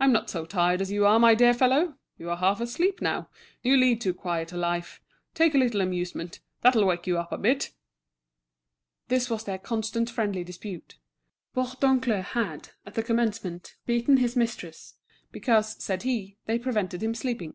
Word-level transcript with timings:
"I'm 0.00 0.10
not 0.10 0.30
so 0.30 0.46
tired 0.46 0.80
as 0.80 0.90
you 0.90 1.04
are, 1.04 1.18
my 1.18 1.34
dear 1.34 1.52
fellow. 1.52 1.98
You 2.16 2.30
are 2.30 2.38
half 2.38 2.62
asleep 2.62 3.02
now, 3.02 3.28
you 3.62 3.76
lead 3.76 4.00
too 4.00 4.14
quiet 4.14 4.50
a 4.52 4.56
life. 4.56 5.02
Take 5.34 5.54
a 5.54 5.58
little 5.58 5.82
amusement, 5.82 6.40
that'll 6.62 6.86
wake 6.86 7.06
you 7.06 7.18
up 7.18 7.30
a 7.30 7.36
bit." 7.36 7.72
This 9.08 9.28
was 9.28 9.44
their 9.44 9.58
constant 9.58 10.08
friendly 10.08 10.44
dispute. 10.44 10.98
Bourdoncle 11.54 12.22
had, 12.22 12.70
at 12.86 12.94
the 12.94 13.02
commencement, 13.02 13.76
beaten 13.84 14.16
his 14.16 14.34
mistresses, 14.34 14.94
because, 15.30 15.72
said 15.84 16.04
he, 16.04 16.38
they 16.46 16.58
prevented 16.58 17.02
him 17.02 17.14
sleeping. 17.14 17.52